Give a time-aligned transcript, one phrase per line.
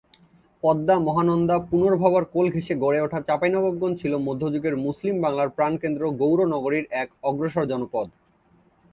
[0.63, 7.63] পদ্মা-মহানন্দা-পুনর্ভবার কোল ঘেঁষে গড়ে ওঠা চাঁপাইনবাবগঞ্জ ছিল মধ্যযুগের মুসলিম বাংলার প্রাণকেন্দ্র গৌড় নগরীর এক অগ্রসর
[7.65, 8.07] জনপদ।